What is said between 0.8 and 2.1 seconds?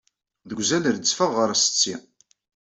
rezzfeɣ ɣer setti.